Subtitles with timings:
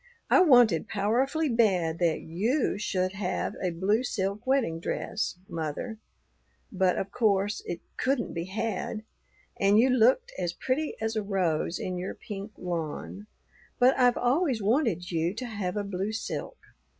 [0.31, 5.99] I wanted powerfully bad that you should have a blue silk wedding dress, mother,
[6.71, 9.03] but of course it couldn't be had,
[9.59, 13.27] and you looked as pretty as a rose in your pink lawn.
[13.77, 16.57] But I've always wanted you to have a blue silk.